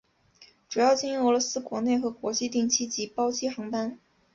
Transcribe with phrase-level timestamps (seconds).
[0.67, 3.99] 主要经营俄罗斯国内和国际定期及包机航班。